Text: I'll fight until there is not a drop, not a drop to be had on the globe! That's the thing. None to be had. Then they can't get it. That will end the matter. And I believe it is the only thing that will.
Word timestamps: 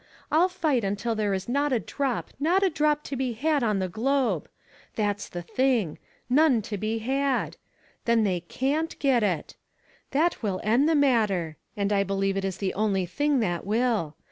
I'll 0.31 0.49
fight 0.49 0.83
until 0.83 1.13
there 1.13 1.31
is 1.31 1.47
not 1.47 1.71
a 1.71 1.79
drop, 1.79 2.31
not 2.39 2.63
a 2.63 2.71
drop 2.71 3.03
to 3.03 3.15
be 3.15 3.33
had 3.33 3.61
on 3.61 3.77
the 3.77 3.87
globe! 3.87 4.49
That's 4.95 5.29
the 5.29 5.43
thing. 5.43 5.99
None 6.27 6.63
to 6.63 6.77
be 6.79 6.97
had. 6.97 7.55
Then 8.05 8.23
they 8.23 8.39
can't 8.39 8.97
get 8.97 9.21
it. 9.21 9.55
That 10.09 10.41
will 10.41 10.59
end 10.63 10.89
the 10.89 10.95
matter. 10.95 11.55
And 11.77 11.93
I 11.93 12.01
believe 12.03 12.35
it 12.35 12.43
is 12.45 12.57
the 12.57 12.73
only 12.73 13.05
thing 13.05 13.41
that 13.41 13.63
will. 13.63 14.15